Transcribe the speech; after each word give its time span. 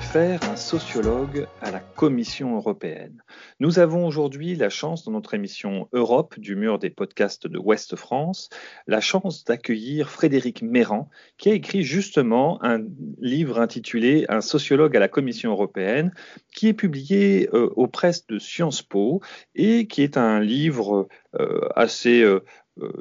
Faire 0.00 0.42
un 0.50 0.56
sociologue 0.56 1.46
à 1.60 1.70
la 1.70 1.78
Commission 1.78 2.56
européenne. 2.56 3.22
Nous 3.60 3.78
avons 3.78 4.06
aujourd'hui 4.06 4.56
la 4.56 4.68
chance 4.68 5.04
dans 5.04 5.12
notre 5.12 5.34
émission 5.34 5.88
Europe 5.92 6.38
du 6.38 6.56
mur 6.56 6.78
des 6.78 6.90
podcasts 6.90 7.46
de 7.46 7.58
Ouest 7.58 7.94
France, 7.94 8.48
la 8.86 9.00
chance 9.00 9.44
d'accueillir 9.44 10.10
Frédéric 10.10 10.62
Méran, 10.62 11.08
qui 11.38 11.50
a 11.50 11.54
écrit 11.54 11.82
justement 11.82 12.62
un 12.64 12.80
livre 13.20 13.60
intitulé 13.60 14.24
Un 14.28 14.40
sociologue 14.40 14.96
à 14.96 15.00
la 15.00 15.08
Commission 15.08 15.52
européenne, 15.52 16.12
qui 16.54 16.68
est 16.68 16.74
publié 16.74 17.48
euh, 17.52 17.70
aux 17.76 17.86
presses 17.86 18.26
de 18.26 18.38
Sciences 18.38 18.82
Po 18.82 19.20
et 19.54 19.86
qui 19.86 20.02
est 20.02 20.16
un 20.16 20.40
livre 20.40 21.08
euh, 21.38 21.60
assez 21.76 22.22
euh, 22.22 22.40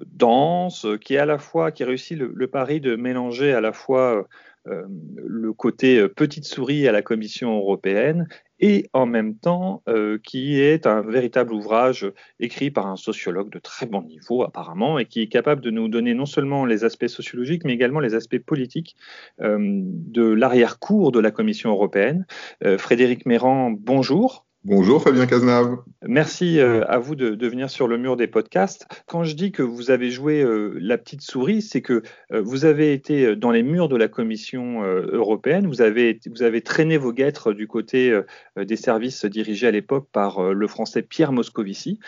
dense, 0.05 0.85
qui 1.01 1.15
est 1.15 1.19
à 1.19 1.25
la 1.25 1.39
fois 1.39 1.71
qui 1.71 1.83
réussit 1.83 2.17
le, 2.17 2.47
pari 2.47 2.79
de 2.79 2.95
mélanger 2.95 3.53
à 3.53 3.61
la 3.61 3.73
fois 3.73 4.27
le 4.65 5.53
côté 5.53 5.99
euh, 5.99 6.07
petite 6.07 6.45
souris 6.45 6.87
à 6.87 6.91
la 6.91 7.01
Commission 7.01 7.55
européenne 7.57 8.27
et 8.59 8.89
en 8.93 9.05
même 9.05 9.35
temps 9.35 9.83
euh, 9.89 10.17
qui 10.23 10.59
est 10.59 10.87
un 10.87 11.01
véritable 11.01 11.53
ouvrage 11.53 12.09
écrit 12.39 12.71
par 12.71 12.87
un 12.87 12.95
sociologue 12.95 13.49
de 13.51 13.59
très 13.59 13.85
bon 13.85 14.03
niveau 14.03 14.43
apparemment 14.43 14.99
et 14.99 15.05
qui 15.05 15.21
est 15.21 15.27
capable 15.27 15.61
de 15.61 15.69
nous 15.69 15.87
donner 15.89 16.13
non 16.13 16.25
seulement 16.25 16.65
les 16.65 16.85
aspects 16.85 17.07
sociologiques 17.07 17.63
mais 17.65 17.73
également 17.73 17.99
les 17.99 18.15
aspects 18.15 18.39
politiques 18.39 18.95
de 19.39 20.23
l'arrière-cour 20.23 21.11
de 21.11 21.19
la 21.19 21.31
Commission 21.31 21.71
européenne. 21.71 22.25
Frédéric 22.77 23.25
Méran, 23.25 23.71
bonjour. 23.71 24.45
Bonjour 24.65 25.03
Fabien 25.03 25.25
Cazenave. 25.25 25.79
Merci 26.07 26.57
euh, 26.57 26.85
à 26.87 26.97
vous 26.97 27.15
de, 27.15 27.47
venir 27.47 27.69
sur 27.69 27.85
le 27.85 27.97
mur 27.97 28.15
des 28.15 28.27
podcasts. 28.27 28.87
Quand 29.07 29.25
je 29.25 29.35
dis 29.35 29.51
que 29.51 29.61
vous 29.61 29.91
avez 29.91 30.09
joué 30.09 30.41
euh, 30.41 30.73
la 30.79 30.97
petite 30.97 31.21
souris, 31.21 31.61
c'est 31.61 31.81
que 31.81 32.01
euh, 32.31 32.41
vous 32.41 32.63
avez 32.63 32.93
été 32.93 33.35
dans 33.35 33.51
les 33.51 33.61
murs 33.61 33.89
de 33.89 33.97
la 33.97 34.07
Commission 34.07 34.81
européenne, 34.83 35.67
vous 35.67 35.81
avez, 35.81 36.17
vous 36.33 36.43
avez 36.43 36.61
traîné 36.61 36.95
vos 36.95 37.11
guêtres 37.11 37.51
du 37.51 37.67
côté 37.67 38.17
des 38.57 38.75
services 38.75 39.25
dirigés 39.25 39.67
à 39.67 39.71
l'époque 39.71 40.07
par 40.11 40.53
le 40.53 40.67
français 40.67 41.01
Pierre 41.01 41.31
Moscovici. 41.31 41.99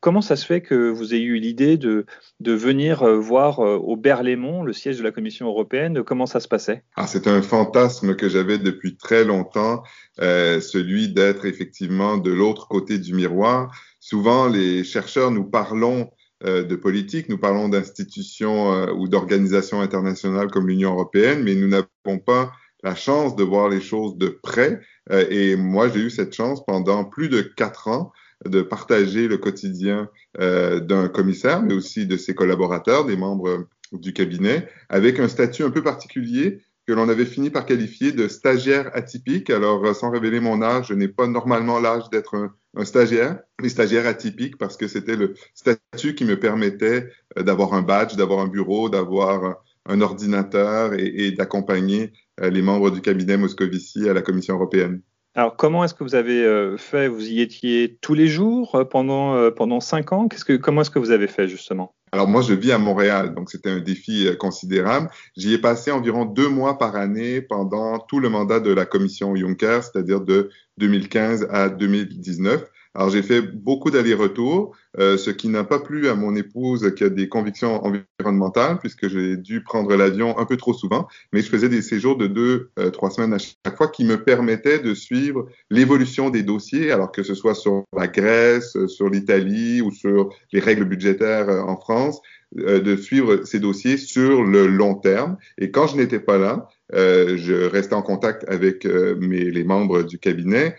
comment 0.00 0.20
ça 0.20 0.36
se 0.36 0.46
fait 0.46 0.60
que 0.60 0.90
vous 0.90 1.14
ayez 1.14 1.24
eu 1.24 1.38
l'idée 1.38 1.76
de, 1.76 2.06
de 2.40 2.52
venir 2.52 3.04
voir 3.18 3.58
au 3.60 3.96
Berlaymont, 3.96 4.62
le 4.62 4.72
siège 4.72 4.98
de 4.98 5.02
la 5.02 5.10
Commission 5.10 5.46
européenne, 5.46 6.02
comment 6.02 6.26
ça 6.26 6.40
se 6.40 6.48
passait? 6.48 6.82
Ah, 6.96 7.06
C'est 7.06 7.26
un 7.26 7.42
fantasme 7.42 8.14
que 8.14 8.28
j'avais 8.28 8.58
depuis 8.58 8.96
très 8.96 9.24
longtemps, 9.24 9.82
celui 10.18 11.08
d'être 11.08 11.46
effectivement 11.46 12.16
de 12.16 12.32
l'autre 12.32 12.68
côté 12.68 12.98
du 12.98 13.14
miroir. 13.14 13.72
Souvent, 14.00 14.48
les 14.48 14.84
chercheurs, 14.84 15.30
nous 15.30 15.44
parlons 15.44 16.10
euh, 16.44 16.62
de 16.62 16.76
politique, 16.76 17.28
nous 17.28 17.38
parlons 17.38 17.68
d'institutions 17.68 18.72
euh, 18.72 18.92
ou 18.92 19.08
d'organisations 19.08 19.80
internationales 19.80 20.52
comme 20.52 20.68
l'Union 20.68 20.92
européenne, 20.92 21.42
mais 21.42 21.56
nous 21.56 21.66
n'avons 21.66 22.20
pas 22.24 22.52
la 22.84 22.94
chance 22.94 23.34
de 23.34 23.42
voir 23.42 23.68
les 23.68 23.80
choses 23.80 24.16
de 24.18 24.28
près. 24.28 24.80
Euh, 25.10 25.26
et 25.30 25.56
moi, 25.56 25.88
j'ai 25.88 25.98
eu 25.98 26.10
cette 26.10 26.32
chance 26.32 26.64
pendant 26.64 27.04
plus 27.04 27.28
de 27.28 27.40
quatre 27.40 27.88
ans 27.88 28.12
de 28.44 28.62
partager 28.62 29.26
le 29.26 29.36
quotidien 29.36 30.08
d'un 30.38 31.08
commissaire, 31.08 31.60
mais 31.60 31.74
aussi 31.74 32.06
de 32.06 32.16
ses 32.16 32.36
collaborateurs, 32.36 33.04
des 33.04 33.16
membres 33.16 33.66
du 33.90 34.12
cabinet, 34.12 34.68
avec 34.88 35.18
un 35.18 35.26
statut 35.26 35.64
un 35.64 35.70
peu 35.70 35.82
particulier 35.82 36.62
que 36.88 36.94
l'on 36.94 37.10
avait 37.10 37.26
fini 37.26 37.50
par 37.50 37.66
qualifier 37.66 38.12
de 38.12 38.28
stagiaire 38.28 38.90
atypique. 38.94 39.50
Alors, 39.50 39.84
euh, 39.84 39.92
sans 39.92 40.10
révéler 40.10 40.40
mon 40.40 40.62
âge, 40.62 40.86
je 40.88 40.94
n'ai 40.94 41.06
pas 41.06 41.26
normalement 41.26 41.78
l'âge 41.78 42.08
d'être 42.10 42.34
un, 42.34 42.84
stagiaire, 42.86 43.40
mais 43.60 43.68
stagiaire 43.68 44.06
atypique 44.06 44.56
parce 44.56 44.78
que 44.78 44.88
c'était 44.88 45.16
le 45.16 45.34
statut 45.52 46.14
qui 46.14 46.24
me 46.24 46.40
permettait 46.40 47.10
euh, 47.36 47.42
d'avoir 47.42 47.74
un 47.74 47.82
badge, 47.82 48.16
d'avoir 48.16 48.40
un 48.40 48.46
bureau, 48.46 48.88
d'avoir 48.88 49.56
un 49.84 50.00
ordinateur 50.00 50.94
et, 50.94 51.30
d'accompagner 51.32 52.14
euh, 52.40 52.48
les 52.48 52.62
membres 52.62 52.90
du 52.90 53.02
cabinet 53.02 53.36
Moscovici 53.36 54.08
à 54.08 54.14
la 54.14 54.22
Commission 54.22 54.54
européenne. 54.54 55.02
Alors, 55.34 55.56
comment 55.56 55.84
est-ce 55.84 55.92
que 55.92 56.04
vous 56.04 56.14
avez 56.14 56.74
fait? 56.78 57.06
Vous 57.06 57.28
y 57.28 57.42
étiez 57.42 57.98
tous 58.00 58.14
les 58.14 58.28
jours 58.28 58.82
pendant, 58.90 59.52
pendant 59.52 59.78
cinq 59.78 60.12
ans? 60.12 60.26
Que, 60.26 60.56
Comment 60.56 60.80
est-ce 60.80 60.90
que 60.90 60.98
vous 60.98 61.10
avez 61.10 61.28
fait 61.28 61.46
justement? 61.46 61.94
Alors 62.12 62.28
moi, 62.28 62.42
je 62.42 62.54
vis 62.54 62.72
à 62.72 62.78
Montréal, 62.78 63.34
donc 63.34 63.50
c'était 63.50 63.70
un 63.70 63.80
défi 63.80 64.26
euh, 64.26 64.34
considérable. 64.34 65.10
J'y 65.36 65.52
ai 65.54 65.58
passé 65.58 65.90
environ 65.90 66.24
deux 66.24 66.48
mois 66.48 66.78
par 66.78 66.96
année 66.96 67.42
pendant 67.42 67.98
tout 67.98 68.20
le 68.20 68.28
mandat 68.28 68.60
de 68.60 68.72
la 68.72 68.86
commission 68.86 69.34
Juncker, 69.34 69.80
c'est-à-dire 69.82 70.20
de 70.20 70.50
2015 70.78 71.48
à 71.50 71.68
2019. 71.68 72.64
Alors 72.94 73.10
j'ai 73.10 73.22
fait 73.22 73.42
beaucoup 73.42 73.90
d'allers-retours, 73.90 74.74
euh, 74.98 75.16
ce 75.16 75.30
qui 75.30 75.48
n'a 75.48 75.64
pas 75.64 75.78
plu 75.78 76.08
à 76.08 76.14
mon 76.14 76.34
épouse 76.34 76.92
qui 76.96 77.04
a 77.04 77.08
des 77.08 77.28
convictions 77.28 77.84
environnementales, 77.84 78.78
puisque 78.78 79.08
j'ai 79.08 79.36
dû 79.36 79.62
prendre 79.62 79.94
l'avion 79.94 80.38
un 80.38 80.44
peu 80.44 80.56
trop 80.56 80.72
souvent, 80.72 81.06
mais 81.32 81.42
je 81.42 81.48
faisais 81.48 81.68
des 81.68 81.82
séjours 81.82 82.16
de 82.16 82.26
deux, 82.26 82.70
euh, 82.78 82.90
trois 82.90 83.10
semaines 83.10 83.34
à 83.34 83.38
chaque 83.38 83.76
fois 83.76 83.88
qui 83.88 84.04
me 84.04 84.22
permettaient 84.22 84.78
de 84.78 84.94
suivre 84.94 85.46
l'évolution 85.70 86.30
des 86.30 86.42
dossiers, 86.42 86.90
alors 86.90 87.12
que 87.12 87.22
ce 87.22 87.34
soit 87.34 87.54
sur 87.54 87.84
la 87.96 88.08
Grèce, 88.08 88.76
sur 88.86 89.08
l'Italie 89.08 89.80
ou 89.80 89.90
sur 89.90 90.30
les 90.52 90.60
règles 90.60 90.84
budgétaires 90.84 91.48
euh, 91.48 91.60
en 91.60 91.76
France, 91.76 92.20
euh, 92.56 92.80
de 92.80 92.96
suivre 92.96 93.44
ces 93.44 93.60
dossiers 93.60 93.98
sur 93.98 94.42
le 94.42 94.66
long 94.66 94.94
terme. 94.94 95.36
Et 95.58 95.70
quand 95.70 95.86
je 95.86 95.96
n'étais 95.96 96.20
pas 96.20 96.38
là, 96.38 96.68
euh, 96.94 97.36
je 97.36 97.54
restais 97.54 97.94
en 97.94 98.02
contact 98.02 98.44
avec 98.48 98.86
euh, 98.86 99.16
mes, 99.16 99.50
les 99.50 99.64
membres 99.64 100.02
du 100.02 100.18
cabinet 100.18 100.76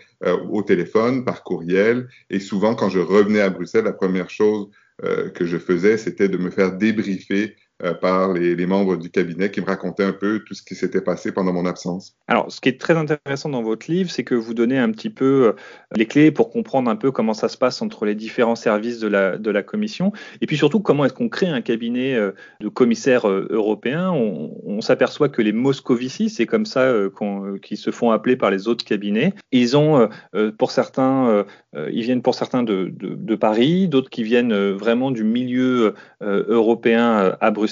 au 0.50 0.62
téléphone, 0.62 1.24
par 1.24 1.42
courriel. 1.42 2.08
Et 2.28 2.40
souvent, 2.40 2.74
quand 2.74 2.90
je 2.90 2.98
revenais 2.98 3.40
à 3.40 3.48
Bruxelles, 3.48 3.84
la 3.84 3.94
première 3.94 4.28
chose 4.28 4.68
que 5.02 5.46
je 5.46 5.56
faisais, 5.56 5.96
c'était 5.96 6.28
de 6.28 6.36
me 6.36 6.50
faire 6.50 6.76
débriefer 6.76 7.56
euh, 7.82 7.94
par 7.94 8.32
les, 8.32 8.66
membres 8.66 8.96
du 8.96 9.10
cabinet 9.10 9.50
qui 9.50 9.60
me 9.60 9.66
racontaient 9.66 10.04
un 10.04 10.12
peu 10.12 10.40
tout 10.40 10.54
ce 10.54 10.62
qui 10.62 10.74
s'était 10.74 11.00
passé 11.00 11.32
pendant 11.32 11.52
mon 11.52 11.64
absence. 11.64 12.14
Alors, 12.28 12.52
ce 12.52 12.60
qui 12.60 12.68
est 12.68 12.78
très 12.78 12.94
intéressant 12.96 13.48
dans 13.48 13.62
votre 13.62 13.90
livre, 13.90 14.10
c'est 14.10 14.22
que 14.22 14.34
vous 14.34 14.52
donnez 14.52 14.78
un 14.78 14.90
petit 14.90 15.08
peu 15.08 15.48
euh, 15.48 15.52
les 15.96 16.06
clés 16.06 16.30
pour 16.30 16.50
comprendre 16.50 16.90
un 16.90 16.96
peu 16.96 17.10
comment 17.10 17.32
ça 17.32 17.48
se 17.48 17.56
passe 17.56 17.80
entre 17.80 18.04
les 18.04 18.14
différents 18.14 18.54
services 18.54 18.98
de 19.00 19.08
la, 19.08 19.62
Commission, 19.62 20.12
et 20.40 20.46
puis 20.46 20.56
surtout 20.56 20.80
comment 20.80 21.04
est-ce 21.04 21.12
qu'on 21.12 21.28
crée 21.28 21.46
un 21.46 21.60
cabinet 21.60 22.14
euh, 22.14 22.32
de 22.60 22.68
commissaires 22.68 23.28
européens? 23.28 24.10
On, 24.10 24.80
s'aperçoit 24.80 25.28
que 25.28 25.42
les 25.42 25.52
Moscovici, 25.52 26.30
c'est 26.30 26.46
comme 26.46 26.64
ça 26.64 26.90
qu'ils 27.62 27.76
se 27.76 27.90
font 27.90 28.12
appeler 28.12 28.36
par 28.36 28.50
les 28.50 28.66
autres 28.66 28.82
cabinets. 28.82 29.34
Ils 29.52 29.76
ont, 29.76 30.08
pour 30.56 30.70
certains, 30.70 31.44
ils 31.74 32.02
viennent 32.02 32.22
pour 32.22 32.34
certains 32.34 32.62
de 32.62 33.34
Paris, 33.34 33.88
d'autres 33.88 34.08
qui 34.08 34.22
viennent 34.22 34.54
vraiment 34.70 35.10
du 35.10 35.22
milieu 35.22 35.92
européen 36.22 37.36
à 37.38 37.50
Bruxelles 37.50 37.69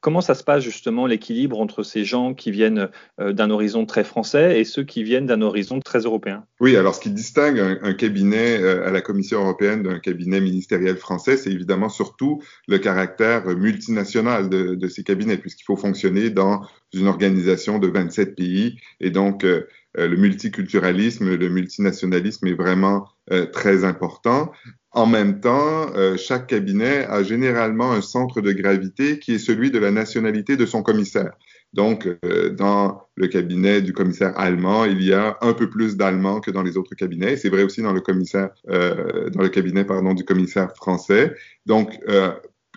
Comment 0.00 0.20
ça 0.20 0.34
se 0.34 0.44
passe 0.44 0.62
justement 0.62 1.06
l'équilibre 1.06 1.60
entre 1.60 1.82
ces 1.82 2.04
gens 2.04 2.34
qui 2.34 2.50
viennent 2.50 2.88
euh, 3.20 3.32
d'un 3.32 3.50
horizon 3.50 3.86
très 3.86 4.04
français 4.04 4.60
et 4.60 4.64
ceux 4.64 4.84
qui 4.84 5.02
viennent 5.02 5.26
d'un 5.26 5.42
horizon 5.42 5.80
très 5.80 6.00
européen? 6.00 6.44
Oui, 6.60 6.76
alors 6.76 6.94
ce 6.94 7.00
qui 7.00 7.10
distingue 7.10 7.58
un, 7.58 7.94
cabinet 7.94 8.60
euh, 8.60 8.86
à 8.86 8.90
la 8.90 9.00
Commission 9.00 9.40
européenne 9.40 9.82
d'un 9.82 9.98
cabinet 9.98 10.40
ministériel 10.40 10.96
français, 10.96 11.36
c'est 11.36 11.50
évidemment 11.50 11.88
surtout 11.88 12.42
le 12.68 12.78
caractère 12.78 13.46
multinational 13.46 14.48
de, 14.48 14.88
ces 14.88 15.02
cabinets, 15.02 15.36
puisqu'il 15.36 15.64
faut 15.64 15.76
fonctionner 15.76 16.30
dans 16.30 16.62
une 16.92 17.08
organisation 17.08 17.78
de 17.78 17.88
27 17.88 18.34
pays. 18.36 18.78
Et 19.00 19.10
donc 19.10 19.44
euh, 19.44 19.66
le 19.94 20.16
multiculturalisme, 20.16 21.36
le 21.36 21.48
multinationalisme 21.48 22.46
est 22.46 22.54
vraiment 22.54 23.08
très 23.52 23.84
important. 23.84 24.52
En 24.96 25.04
même 25.04 25.40
temps, 25.40 25.94
euh, 25.94 26.16
chaque 26.16 26.46
cabinet 26.46 27.04
a 27.04 27.22
généralement 27.22 27.92
un 27.92 28.00
centre 28.00 28.40
de 28.40 28.50
gravité 28.52 29.18
qui 29.18 29.34
est 29.34 29.38
celui 29.38 29.70
de 29.70 29.78
la 29.78 29.90
nationalité 29.90 30.56
de 30.56 30.64
son 30.64 30.82
commissaire. 30.82 31.32
Donc, 31.74 32.08
euh, 32.24 32.48
dans 32.48 33.02
le 33.14 33.26
cabinet 33.26 33.82
du 33.82 33.92
commissaire 33.92 34.32
allemand, 34.38 34.86
il 34.86 35.02
y 35.02 35.12
a 35.12 35.36
un 35.42 35.52
peu 35.52 35.68
plus 35.68 35.98
d'Allemands 35.98 36.40
que 36.40 36.50
dans 36.50 36.62
les 36.62 36.78
autres 36.78 36.94
cabinets. 36.94 37.36
C'est 37.36 37.50
vrai 37.50 37.62
aussi 37.62 37.82
dans 37.82 37.92
le 37.92 38.00
commissaire, 38.00 38.48
euh, 38.70 39.28
dans 39.28 39.42
le 39.42 39.50
cabinet 39.50 39.84
pardon 39.84 40.14
du 40.14 40.24
commissaire 40.24 40.74
français. 40.74 41.34
Donc, 41.66 41.90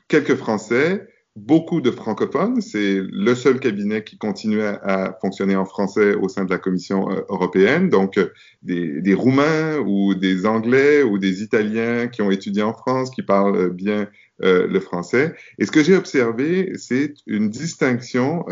quelques 0.10 0.36
Français, 0.36 1.08
beaucoup 1.36 1.82
de 1.82 1.92
francophones. 1.92 2.62
C'est 2.62 3.02
le 3.02 3.36
seul 3.36 3.60
cabinet 3.60 4.04
qui 4.04 4.18
continue 4.18 4.62
à, 4.62 5.18
fonctionner 5.22 5.56
en 5.56 5.66
français 5.66 6.16
au 6.16 6.28
sein 6.28 6.46
de 6.46 6.50
la 6.50 6.58
Commission 6.58 7.10
euh, 7.10 7.22
européenne. 7.30 7.90
Donc, 7.90 8.18
euh, 8.18 8.30
des, 8.62 9.02
des, 9.02 9.14
Roumains 9.14 9.78
ou 9.80 10.16
des 10.16 10.46
Anglais 10.46 11.04
ou 11.04 11.18
des 11.18 11.44
Italiens 11.44 12.08
qui 12.08 12.22
ont 12.22 12.32
étudié 12.32 12.64
en 12.64 12.74
France, 12.74 13.10
qui 13.12 13.24
parlent 13.24 13.58
euh, 13.58 13.70
bien 13.70 14.08
le 14.42 14.80
français. 14.80 15.36
Et 15.58 15.66
ce 15.66 15.72
que 15.72 15.84
j'ai 15.84 15.98
observé, 15.98 16.72
c'est 16.78 17.14
une 17.28 17.50
distinction 17.50 18.46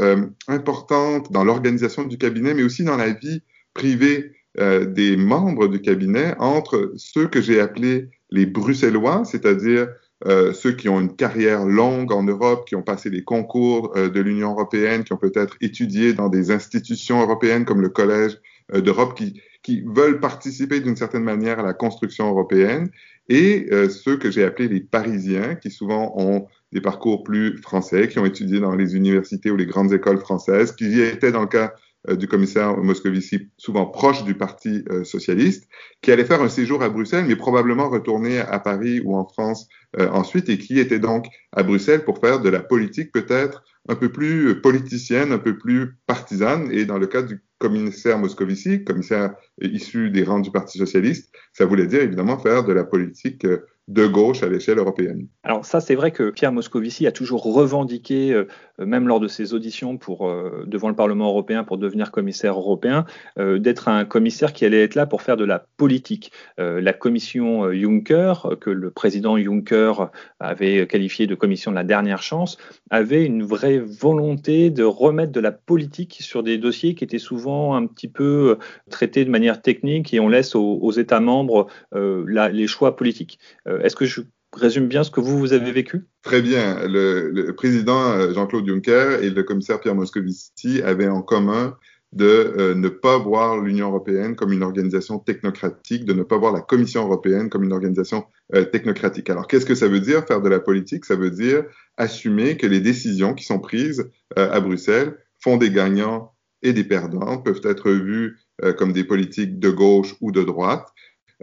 importante 0.49 1.31
dans 1.31 1.45
l'organisation 1.45 2.03
du 2.03 2.17
cabinet, 2.17 2.53
mais 2.53 2.63
aussi 2.63 2.83
dans 2.83 2.97
la 2.97 3.13
vie 3.13 3.41
privée 3.73 4.33
des 4.57 5.15
membres 5.15 5.69
du 5.69 5.79
cabinet 5.79 6.35
entre 6.39 6.91
ceux 6.97 7.29
que 7.29 7.39
j'ai 7.39 7.61
appelés 7.61 8.09
les 8.31 8.45
Bruxellois, 8.45 9.23
c'est-à-dire 9.23 9.87
euh, 10.25 10.51
ceux 10.51 10.71
qui 10.71 10.89
ont 10.89 10.99
une 10.99 11.15
carrière 11.15 11.65
longue 11.65 12.11
en 12.11 12.23
Europe, 12.23 12.67
qui 12.67 12.75
ont 12.75 12.81
passé 12.81 13.09
les 13.09 13.23
concours 13.23 13.93
euh, 13.95 14.09
de 14.09 14.19
l'Union 14.19 14.51
européenne, 14.51 15.03
qui 15.03 15.13
ont 15.13 15.17
peut-être 15.17 15.57
étudié 15.61 16.13
dans 16.13 16.27
des 16.27 16.49
institutions 16.49 17.21
européennes 17.21 17.65
comme 17.65 17.81
le 17.81 17.89
Collège 17.89 18.39
euh, 18.73 18.81
d'Europe, 18.81 19.15
qui, 19.15 19.39
qui, 19.61 19.83
veulent 19.85 20.19
participer 20.19 20.79
d'une 20.79 20.95
certaine 20.95 21.23
manière 21.23 21.59
à 21.59 21.63
la 21.63 21.73
construction 21.73 22.29
européenne, 22.29 22.89
et 23.29 23.67
ceux 23.89 24.15
que 24.15 24.31
j'ai 24.31 24.45
appelés 24.45 24.69
les 24.69 24.79
Parisiens, 24.79 25.55
qui 25.55 25.69
souvent 25.69 26.13
ont 26.15 26.47
des 26.71 26.79
parcours 26.79 27.25
plus 27.25 27.57
français, 27.57 28.07
qui 28.07 28.19
ont 28.19 28.25
étudié 28.25 28.61
dans 28.61 28.73
les 28.73 28.95
universités 28.95 29.51
ou 29.51 29.57
les 29.57 29.65
grandes 29.65 29.91
écoles 29.91 30.19
françaises, 30.19 30.71
qui 30.71 31.01
étaient 31.01 31.33
dans 31.33 31.41
le 31.41 31.47
cas 31.47 31.73
du 32.15 32.27
commissaire 32.27 32.77
Moscovici, 32.77 33.49
souvent 33.57 33.85
proche 33.85 34.23
du 34.23 34.35
Parti 34.35 34.83
socialiste, 35.03 35.67
qui 36.01 36.11
allait 36.11 36.25
faire 36.25 36.41
un 36.41 36.49
séjour 36.49 36.81
à 36.83 36.89
Bruxelles, 36.89 37.25
mais 37.27 37.35
probablement 37.35 37.89
retourner 37.89 38.39
à 38.39 38.59
Paris 38.59 39.01
ou 39.03 39.15
en 39.15 39.27
France 39.27 39.67
ensuite, 39.97 40.49
et 40.49 40.57
qui 40.57 40.79
était 40.79 40.99
donc 40.99 41.25
à 41.51 41.63
Bruxelles 41.63 42.05
pour 42.05 42.19
faire 42.19 42.39
de 42.39 42.49
la 42.49 42.61
politique 42.61 43.11
peut-être 43.11 43.63
un 43.89 43.95
peu 43.95 44.11
plus 44.11 44.61
politicienne, 44.61 45.31
un 45.31 45.37
peu 45.37 45.57
plus 45.57 45.97
partisane. 46.05 46.69
Et 46.71 46.85
dans 46.85 46.97
le 46.97 47.07
cas 47.07 47.21
du 47.21 47.41
commissaire 47.59 48.19
Moscovici, 48.19 48.83
commissaire 48.83 49.33
issu 49.61 50.09
des 50.09 50.23
rangs 50.23 50.39
du 50.39 50.51
Parti 50.51 50.77
socialiste, 50.77 51.33
ça 51.53 51.65
voulait 51.65 51.87
dire 51.87 52.01
évidemment 52.01 52.37
faire 52.37 52.63
de 52.63 52.73
la 52.73 52.83
politique 52.83 53.45
de 53.87 54.05
gauche 54.05 54.43
à 54.43 54.49
l'échelle 54.49 54.79
européenne. 54.79 55.27
Alors 55.43 55.65
ça, 55.65 55.79
c'est 55.79 55.95
vrai 55.95 56.11
que 56.11 56.29
Pierre 56.29 56.51
Moscovici 56.51 57.07
a 57.07 57.11
toujours 57.11 57.43
revendiqué, 57.43 58.33
euh, 58.33 58.45
même 58.79 59.07
lors 59.07 59.19
de 59.19 59.27
ses 59.27 59.53
auditions 59.53 59.97
pour, 59.97 60.27
euh, 60.27 60.63
devant 60.67 60.89
le 60.89 60.95
Parlement 60.95 61.27
européen 61.27 61.63
pour 61.63 61.77
devenir 61.77 62.11
commissaire 62.11 62.53
européen, 62.53 63.05
euh, 63.39 63.59
d'être 63.59 63.87
un 63.87 64.05
commissaire 64.05 64.53
qui 64.53 64.65
allait 64.65 64.83
être 64.83 64.95
là 64.95 65.05
pour 65.05 65.21
faire 65.21 65.37
de 65.37 65.45
la 65.45 65.65
politique. 65.77 66.31
la 66.57 66.93
commission 66.93 67.71
Juncker, 67.71 68.33
que 68.59 68.69
le 68.69 68.89
président 68.89 69.37
Juncker 69.37 70.09
avait 70.39 70.87
qualifié 70.87 71.27
de 71.27 71.35
commission 71.35 71.71
de 71.71 71.75
la 71.75 71.83
dernière 71.83 72.21
chance, 72.21 72.57
avait 72.89 73.25
une 73.25 73.43
vraie 73.43 73.79
volonté 73.79 74.69
de 74.69 74.83
remettre 74.83 75.31
de 75.31 75.39
la 75.39 75.51
politique 75.51 76.17
sur 76.21 76.43
des 76.43 76.57
dossiers 76.57 76.95
qui 76.95 77.03
étaient 77.03 77.19
souvent 77.19 77.75
un 77.75 77.85
petit 77.85 78.07
peu 78.07 78.57
traités 78.89 79.23
de 79.25 79.29
manière 79.29 79.61
technique 79.61 80.13
et 80.13 80.19
on 80.19 80.29
laisse 80.29 80.55
aux, 80.55 80.91
États 80.91 81.19
membres 81.19 81.67
les 81.93 82.67
choix 82.67 82.95
politiques. 82.95 83.39
Euh, 83.67 83.81
est-ce 83.81 83.95
que 83.95 84.05
je 84.05 84.21
résume 84.53 84.87
bien 84.87 85.03
ce 85.03 85.11
que 85.11 85.19
vous, 85.19 85.37
vous 85.37 85.53
avez 85.53 85.71
vécu? 85.71 86.05
Très 86.23 86.41
bien. 86.41 86.87
Le, 86.87 87.51
président 87.51 88.11
euh, 88.11 88.33
Jean-Claude 88.33 88.67
Juncker 88.67 89.19
et 89.21 89.29
le 89.29 89.43
commissaire 89.43 89.79
Pierre 89.79 89.95
Moscovici 89.95 90.81
avaient 90.81 91.07
en 91.07 91.21
commun 91.21 91.77
de 92.13 92.53
euh, 92.57 92.73
ne 92.73 92.87
pas 92.87 93.17
voir 93.17 93.59
l'Union 93.59 93.89
européenne 93.89 94.35
comme 94.35 94.53
une 94.53 94.63
organisation 94.63 95.19
technocratique, 95.19 96.05
de 96.05 96.13
ne 96.13 96.23
pas 96.23 96.37
voir 96.37 96.53
la 96.53 96.61
Commission 96.61 97.03
européenne 97.03 97.49
comme 97.49 97.63
une 97.63 97.73
organisation 97.73 98.25
technocratique. 98.71 99.29
Alors, 99.29 99.45
qu'est-ce 99.45 99.65
que 99.65 99.75
ça 99.75 99.89
veut 99.89 99.99
dire 99.99 100.25
faire 100.25 100.41
de 100.41 100.47
la 100.47 100.61
politique? 100.61 101.03
Ça 101.03 101.17
veut 101.17 101.31
dire 101.31 101.65
assumer 101.97 102.55
que 102.55 102.65
les 102.65 102.79
décisions 102.79 103.33
qui 103.33 103.43
sont 103.43 103.59
prises 103.59 104.09
à 104.37 104.61
Bruxelles 104.61 105.17
font 105.43 105.57
des 105.57 105.69
gagnants 105.69 106.31
et 106.61 106.71
des 106.71 106.85
perdants, 106.85 107.39
peuvent 107.39 107.59
être 107.65 107.91
vues 107.91 108.37
comme 108.77 108.93
des 108.93 109.03
politiques 109.03 109.59
de 109.59 109.69
gauche 109.69 110.15
ou 110.21 110.31
de 110.31 110.43
droite. 110.43 110.87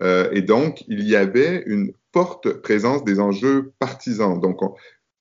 et 0.00 0.40
donc, 0.40 0.82
il 0.88 1.02
y 1.02 1.14
avait 1.14 1.62
une 1.66 1.92
forte 2.14 2.62
présence 2.62 3.04
des 3.04 3.18
enjeux 3.18 3.72
partisans. 3.80 4.40
Donc, 4.40 4.60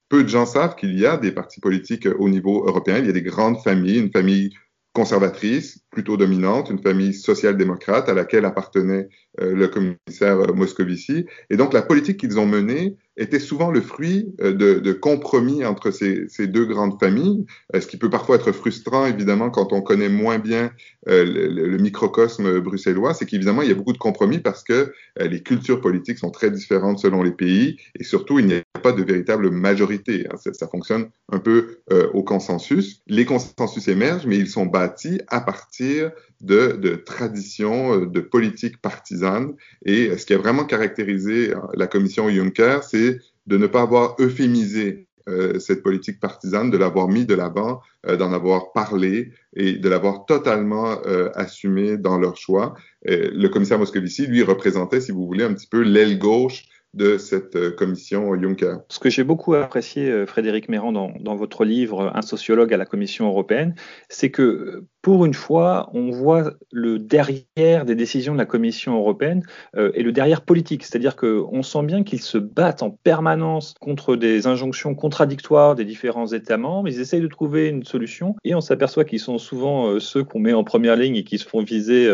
peu 0.10 0.24
de 0.24 0.30
gens 0.30 0.46
savent 0.46 0.76
qu'il 0.76 0.98
y 0.98 1.08
a 1.08 1.18
des 1.18 1.32
partis 1.32 1.60
politiques 1.60 2.08
au 2.20 2.30
niveau 2.30 2.68
européen. 2.68 3.00
Il 3.00 3.08
y 3.08 3.10
a 3.10 3.14
des 3.14 3.24
grandes 3.24 3.60
familles, 3.62 4.00
une 4.00 4.12
famille 4.12 4.52
conservatrice, 4.94 5.80
plutôt 5.90 6.18
dominante, 6.18 6.70
une 6.70 6.84
famille 6.84 7.16
social-démocrate 7.16 8.10
à 8.10 8.14
laquelle 8.14 8.46
appartenait 8.46 9.10
euh, 9.42 9.56
le 9.56 9.68
commissaire 9.68 10.54
Moscovici. 10.54 11.26
Et 11.50 11.58
donc 11.58 11.74
la 11.74 11.82
politique 11.82 12.20
qu'ils 12.20 12.38
ont 12.38 12.46
menée 12.46 12.96
était 13.18 13.40
souvent 13.40 13.72
le 13.72 13.82
fruit 13.82 14.34
euh, 14.42 14.54
de, 14.54 14.94
compromis 14.94 15.66
entre 15.66 15.92
ces, 15.92 16.28
deux 16.48 16.66
grandes 16.66 17.00
familles, 17.00 17.46
euh, 17.76 17.82
ce 17.82 17.88
qui 17.88 17.98
peut 17.98 18.10
parfois 18.10 18.38
être 18.38 18.52
frustrant, 18.52 19.06
évidemment, 19.06 19.50
quand 19.50 19.74
on 19.74 19.82
connaît 19.82 20.10
moins 20.10 20.40
bien 20.40 20.72
le, 21.06 21.26
le, 21.26 21.78
microcosme 21.78 22.62
bruxellois, 22.62 23.14
c'est 23.14 23.26
qu'évidemment, 23.26 23.62
il 23.62 23.68
y 23.68 23.72
a 23.72 23.76
beaucoup 23.76 23.92
de 23.92 23.98
compromis 23.98 24.40
parce 24.40 24.64
que 24.64 24.94
les 25.20 25.44
cultures 25.44 25.82
politiques 25.82 26.18
sont 26.18 26.32
très 26.32 26.50
différentes 26.50 27.00
selon 27.00 27.24
les 27.24 27.34
pays 27.34 27.76
et 28.00 28.06
surtout, 28.06 28.40
il 28.40 28.46
n'y 28.46 28.54
a 28.54 28.80
pas 28.82 28.94
de 28.94 29.04
véritable 29.04 29.52
majorité. 29.52 30.26
Hein. 30.32 30.38
Ça, 30.54 30.68
fonctionne 30.70 31.10
un 31.30 31.40
peu 31.40 31.80
au 32.14 32.24
consensus. 32.24 33.02
Les 33.08 33.26
consensus 33.26 33.90
émergent, 33.90 34.26
mais 34.26 34.38
ils 34.38 34.48
sont 34.48 34.66
bâtis 34.66 35.20
à 35.28 35.42
partir 35.42 36.12
de, 36.44 36.74
de 36.74 36.96
traditions, 36.96 38.02
euh, 38.02 38.06
de 38.06 38.20
politiques 38.20 38.80
partisanes. 38.82 39.54
Et 39.86 40.16
ce 40.18 40.26
qui 40.26 40.34
a 40.34 40.38
vraiment 40.38 40.66
caractérisé 40.66 41.52
euh, 41.52 41.58
la 41.74 41.88
commission 41.88 42.30
Juncker, 42.30 42.80
c'est 42.84 43.03
de 43.48 43.58
ne 43.58 43.68
pas 43.68 43.82
avoir 43.82 44.16
euphémisé 44.20 45.08
euh, 45.30 45.58
cette 45.60 45.84
politique 45.84 46.20
partisane, 46.20 46.70
de 46.70 46.78
l'avoir 46.78 47.08
mis 47.08 47.26
de 47.26 47.34
l'avant, 47.34 47.82
d'en 48.06 48.34
avoir 48.34 48.74
parlé 48.74 49.32
et 49.56 49.74
de 49.74 49.90
l'avoir 49.90 50.26
totalement 50.26 50.98
euh, 51.06 51.30
assumé 51.36 51.98
dans 51.98 52.18
leur 52.18 52.36
choix. 52.36 52.76
le 53.06 53.48
commissaire 53.48 53.80
Moscovici, 53.80 54.28
lui, 54.28 54.44
représentait, 54.44 55.00
si 55.00 55.12
vous 55.12 55.26
voulez, 55.26 55.46
un 55.46 55.54
petit 55.54 55.68
peu 55.68 55.82
l'aile 55.82 56.20
gauche 56.20 56.66
de 56.94 57.18
cette 57.18 57.56
euh, 57.56 57.72
commission 57.72 58.40
Juncker. 58.40 58.78
Ce 58.90 59.00
que 59.00 59.10
j'ai 59.10 59.24
beaucoup 59.24 59.56
apprécié, 59.56 60.10
euh, 60.10 60.26
Frédéric 60.26 60.70
Méran, 60.70 60.92
dans, 60.92 61.36
votre 61.36 61.66
livre 61.66 62.12
Un 62.14 62.22
sociologue 62.22 62.74
à 62.74 62.78
la 62.78 62.86
Commission 62.86 63.28
européenne, 63.28 63.76
c'est 64.10 64.30
que 64.30 64.84
pour 65.04 65.26
une 65.26 65.36
fois, 65.36 65.92
on 65.94 66.10
voit 66.10 66.54
le 66.72 66.98
derrière 66.98 67.86
des 67.86 67.94
décisions 67.94 68.34
de 68.34 68.40
la 68.40 68.46
Commission 68.46 68.98
européenne 68.98 69.44
euh, 69.76 69.92
et 69.94 70.02
le 70.02 70.12
derrière 70.12 70.42
politique. 70.42 70.84
C'est-à-dire 70.84 71.16
qu'on 71.16 71.62
sent 71.62 71.84
bien 71.84 72.04
qu'ils 72.04 72.22
se 72.22 72.40
battent 72.40 72.82
en 72.82 72.90
permanence 72.90 73.76
contre 73.80 74.16
des 74.16 74.48
injonctions 74.48 74.96
contradictoires 74.96 75.76
des 75.76 75.86
différents 75.86 76.28
États 76.28 76.58
membres. 76.58 76.90
Ils 76.90 77.00
essayent 77.00 77.22
de 77.22 77.28
trouver 77.28 77.68
une 77.68 77.84
solution 77.84 78.36
et 78.44 78.56
on 78.56 78.62
s'aperçoit 78.62 79.04
qu'ils 79.04 79.20
sont 79.20 79.38
souvent 79.38 80.00
ceux 80.00 80.24
qu'on 80.24 80.40
met 80.40 80.54
en 80.54 80.64
première 80.64 80.96
ligne 80.96 81.18
et 81.18 81.24
qui 81.24 81.38
se 81.38 81.48
font 81.48 81.62
viser 81.62 82.10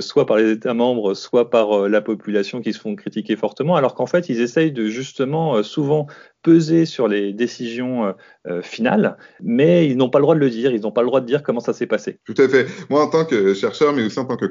soit 0.00 0.26
par 0.26 0.38
les 0.38 0.50
États 0.50 0.74
membres, 0.74 1.14
soit 1.14 1.50
par 1.50 1.88
la 1.88 2.00
population 2.00 2.60
qui 2.60 2.72
se 2.72 2.80
font 2.80 2.96
critiquer 2.96 3.36
fortement, 3.36 3.76
alors 3.76 3.94
qu'en 3.94 4.06
fait, 4.06 4.28
ils 4.28 4.40
essayent 4.40 4.72
de 4.72 4.86
justement 4.86 5.56
euh, 5.56 5.62
souvent 5.62 6.06
peser 6.42 6.86
sur 6.86 7.08
les 7.08 7.32
décisions 7.32 8.04
euh, 8.04 8.12
euh, 8.48 8.62
finales, 8.62 9.16
mais 9.42 9.86
ils 9.88 9.96
n'ont 9.96 10.10
pas 10.10 10.18
le 10.18 10.24
droit 10.24 10.34
de 10.34 10.40
le 10.40 10.50
dire, 10.50 10.72
ils 10.72 10.80
n'ont 10.80 10.90
pas 10.90 11.02
le 11.02 11.06
droit 11.06 11.20
de 11.20 11.26
dire 11.26 11.42
comment 11.42 11.60
ça 11.60 11.72
s'est 11.72 11.86
passé. 11.86 12.18
Tout 12.24 12.34
à 12.38 12.48
fait. 12.48 12.66
Moi, 12.90 13.02
en 13.04 13.08
tant 13.08 13.24
que 13.24 13.54
chercheur, 13.54 13.92
mais 13.92 14.04
aussi 14.04 14.18
en 14.18 14.24
tant 14.24 14.36
que 14.36 14.46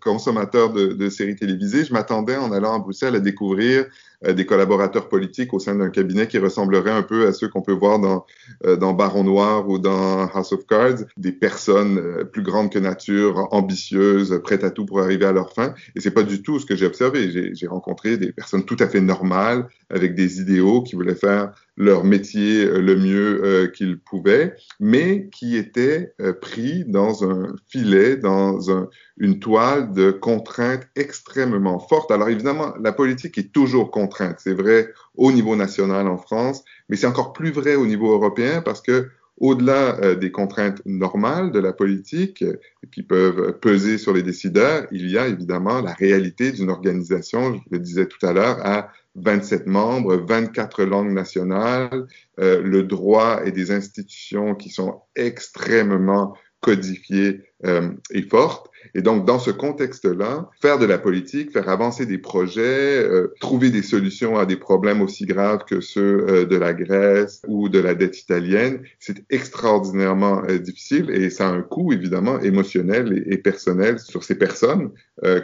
consommateur 0.00 0.72
de, 0.72 1.08
séries 1.08 1.36
télévisées, 1.36 1.84
je 1.84 1.92
m'attendais 1.92 2.36
en 2.36 2.52
allant 2.52 2.74
à 2.74 2.78
Bruxelles 2.78 3.14
à 3.14 3.20
découvrir 3.20 3.86
euh, 4.17 4.17
des 4.26 4.46
collaborateurs 4.46 5.08
politiques 5.08 5.54
au 5.54 5.58
sein 5.58 5.76
d'un 5.76 5.90
cabinet 5.90 6.26
qui 6.26 6.38
ressemblerait 6.38 6.90
un 6.90 7.02
peu 7.02 7.26
à 7.26 7.32
ceux 7.32 7.48
qu'on 7.48 7.62
peut 7.62 7.72
voir 7.72 7.98
dans, 7.98 8.26
euh, 8.64 8.76
dans 8.76 8.92
Baron 8.92 9.24
Noir 9.24 9.68
ou 9.68 9.78
dans 9.78 10.26
House 10.28 10.52
of 10.52 10.66
Cards, 10.66 11.04
des 11.16 11.32
personnes 11.32 11.98
euh, 11.98 12.24
plus 12.24 12.42
grandes 12.42 12.72
que 12.72 12.78
nature, 12.78 13.48
ambitieuses, 13.52 14.40
prêtes 14.42 14.64
à 14.64 14.70
tout 14.70 14.86
pour 14.86 15.00
arriver 15.00 15.24
à 15.24 15.32
leur 15.32 15.52
fin. 15.52 15.74
Et 15.94 16.00
c'est 16.00 16.10
pas 16.10 16.24
du 16.24 16.42
tout 16.42 16.58
ce 16.58 16.66
que 16.66 16.74
j'ai 16.74 16.86
observé. 16.86 17.54
J'ai 17.54 17.66
rencontré 17.66 18.16
des 18.16 18.32
personnes 18.32 18.64
tout 18.64 18.76
à 18.80 18.88
fait 18.88 19.00
normales, 19.00 19.68
avec 19.90 20.14
des 20.14 20.40
idéaux, 20.40 20.82
qui 20.82 20.96
voulaient 20.96 21.14
faire 21.14 21.52
leur 21.78 22.04
métier 22.04 22.66
le 22.66 22.96
mieux 22.96 23.72
qu'ils 23.74 23.98
pouvaient, 23.98 24.54
mais 24.80 25.28
qui 25.30 25.56
étaient 25.56 26.12
pris 26.40 26.84
dans 26.84 27.24
un 27.24 27.54
filet, 27.68 28.16
dans 28.16 28.70
un, 28.70 28.88
une 29.16 29.38
toile 29.38 29.92
de 29.92 30.10
contraintes 30.10 30.86
extrêmement 30.96 31.78
fortes. 31.78 32.10
Alors 32.10 32.28
évidemment, 32.28 32.74
la 32.82 32.92
politique 32.92 33.38
est 33.38 33.52
toujours 33.52 33.90
contrainte. 33.90 34.36
C'est 34.38 34.54
vrai 34.54 34.92
au 35.14 35.32
niveau 35.32 35.56
national 35.56 36.08
en 36.08 36.18
France, 36.18 36.64
mais 36.88 36.96
c'est 36.96 37.06
encore 37.06 37.32
plus 37.32 37.52
vrai 37.52 37.76
au 37.76 37.86
niveau 37.86 38.12
européen 38.12 38.60
parce 38.60 38.80
que 38.80 39.08
au-delà 39.40 39.98
euh, 40.00 40.14
des 40.14 40.30
contraintes 40.30 40.82
normales 40.84 41.52
de 41.52 41.58
la 41.58 41.72
politique 41.72 42.42
euh, 42.42 42.58
qui 42.92 43.02
peuvent 43.02 43.58
peser 43.60 43.98
sur 43.98 44.12
les 44.12 44.22
décideurs, 44.22 44.86
il 44.90 45.10
y 45.10 45.18
a 45.18 45.26
évidemment 45.26 45.80
la 45.80 45.92
réalité 45.92 46.52
d'une 46.52 46.70
organisation, 46.70 47.54
je 47.54 47.60
le 47.70 47.78
disais 47.78 48.06
tout 48.06 48.24
à 48.26 48.32
l'heure, 48.32 48.58
à 48.66 48.92
27 49.16 49.66
membres, 49.66 50.16
24 50.16 50.84
langues 50.84 51.12
nationales, 51.12 52.06
euh, 52.38 52.62
le 52.62 52.82
droit 52.82 53.40
et 53.44 53.52
des 53.52 53.70
institutions 53.70 54.54
qui 54.54 54.70
sont 54.70 55.02
extrêmement 55.16 56.34
codifiées 56.60 57.47
euh, 57.64 57.90
et 58.12 58.22
fortes. 58.22 58.70
Et 58.94 59.02
donc, 59.02 59.24
dans 59.24 59.38
ce 59.38 59.50
contexte-là, 59.50 60.48
faire 60.60 60.78
de 60.78 60.86
la 60.86 60.98
politique, 60.98 61.52
faire 61.52 61.68
avancer 61.68 62.06
des 62.06 62.18
projets, 62.18 62.62
euh, 62.62 63.34
trouver 63.40 63.70
des 63.70 63.82
solutions 63.82 64.38
à 64.38 64.46
des 64.46 64.56
problèmes 64.56 65.02
aussi 65.02 65.26
graves 65.26 65.64
que 65.64 65.80
ceux 65.80 66.26
euh, 66.28 66.46
de 66.46 66.56
la 66.56 66.72
Grèce 66.72 67.42
ou 67.46 67.68
de 67.68 67.78
la 67.78 67.94
dette 67.94 68.18
italienne, 68.18 68.82
c'est 68.98 69.24
extraordinairement 69.30 70.42
euh, 70.48 70.58
difficile 70.58 71.10
et 71.10 71.30
ça 71.30 71.48
a 71.48 71.52
un 71.52 71.62
coût 71.62 71.92
évidemment 71.92 72.40
émotionnel 72.40 73.24
et, 73.26 73.38
personnel 73.38 74.00
sur 74.00 74.24
ces 74.24 74.36
personnes 74.36 74.90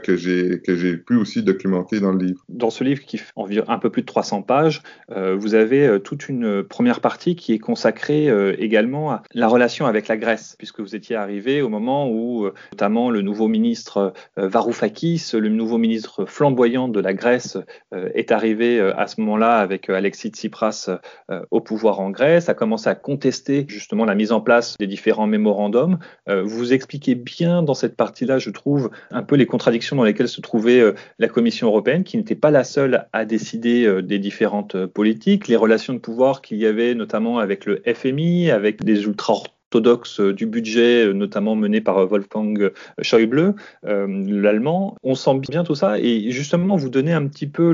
que 0.03 0.17
j'ai 0.17 0.61
que 0.61 0.75
j'ai 0.75 0.97
pu 0.97 1.17
aussi 1.17 1.43
documenter 1.43 2.01
dans 2.01 2.13
le 2.13 2.19
livre. 2.19 2.45
Dans 2.49 2.71
ce 2.71 2.83
livre 2.83 3.03
qui 3.05 3.19
fait 3.19 3.33
environ 3.37 3.69
un 3.69 3.79
peu 3.79 3.89
plus 3.89 4.03
de 4.03 4.07
300 4.07 4.43
pages, 4.43 4.83
vous 5.09 5.55
avez 5.55 6.01
toute 6.03 6.29
une 6.29 6.65
première 6.65 7.01
partie 7.01 7.37
qui 7.37 7.53
est 7.53 7.59
consacrée 7.59 8.29
également 8.59 9.13
à 9.13 9.23
la 9.33 9.47
relation 9.47 9.87
avec 9.87 10.09
la 10.09 10.17
Grèce, 10.17 10.57
puisque 10.59 10.81
vous 10.81 10.97
étiez 10.97 11.15
arrivé 11.15 11.63
au 11.63 11.69
moment 11.69 12.04
où 12.09 12.51
notamment 12.73 13.11
le 13.11 13.23
nouveau 13.23 13.49
ministre 13.49 14.13
euh, 14.39 14.49
Varoufakis, 14.49 15.31
le 15.35 15.49
nouveau 15.49 15.79
ministre 15.79 16.25
flamboyant 16.25 16.89
de 16.89 17.01
la 17.01 17.15
Grèce, 17.15 17.57
euh, 17.93 18.09
est 18.15 18.33
arrivé 18.33 18.79
euh, 18.79 18.97
à 18.99 19.07
ce 19.07 19.21
moment-là 19.21 19.59
avec 19.59 19.89
Alexis 19.91 20.29
Tsipras 20.29 20.91
au 21.51 21.61
pouvoir 21.61 22.01
en 22.01 22.11
Grèce, 22.11 22.49
a 22.49 22.55
commencé 22.55 22.89
à 22.89 22.95
contester 22.95 23.65
justement 23.69 24.05
la 24.05 24.15
mise 24.15 24.33
en 24.33 24.41
place 24.41 24.77
des 24.79 24.87
différents 24.87 25.27
mémorandums. 25.27 25.99
Vous 26.27 26.73
expliquez 26.73 27.15
bien 27.15 27.63
dans 27.63 27.75
cette 27.75 27.97
partie-là, 27.97 28.39
je 28.39 28.51
trouve, 28.51 28.91
un 29.11 29.23
peu 29.23 29.37
les 29.37 29.47
contradictions 29.47 29.97
dans 29.97 30.05
lesquelles 30.05 30.29
se 30.29 30.41
trouvait 30.41 30.95
la 31.19 31.29
Commission 31.29 31.69
européenne, 31.69 32.05
qui 32.05 32.17
n'était 32.17 32.35
pas 32.35 32.51
la 32.51 32.65
seule 32.65 33.07
à 33.13 33.25
décider 33.25 34.03
des 34.03 34.19
différentes 34.19 34.87
politiques, 34.87 35.49
les 35.49 35.57
relations 35.57 35.95
de 35.95 35.99
pouvoir 35.99 36.43
qu'il 36.43 36.59
y 36.59 36.67
avait 36.67 36.95
notamment 36.95 37.39
avec 37.39 37.67
le 37.67 37.83
FMI, 37.87 38.51
avec 38.51 38.85
des 38.85 39.05
ultra 39.05 39.35
orthodoxe 39.75 40.21
du 40.21 40.47
budget, 40.47 41.13
notamment 41.13 41.57
mené 41.57 41.81
par 41.81 42.07
Wolfgang 42.07 42.71
Schäuble, 43.03 43.55
l'allemand. 43.83 44.97
On 45.03 45.17
sent 45.17 45.39
bien 45.49 45.65
tout 45.65 45.75
ça 45.75 45.99
et 45.99 46.31
justement 46.31 46.77
vous 46.77 46.89
donnez 46.89 47.13
un 47.13 47.27
petit 47.27 47.49
peu 47.49 47.73